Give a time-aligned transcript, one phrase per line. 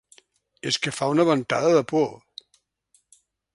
[0.71, 2.09] És que fa una ventada de por.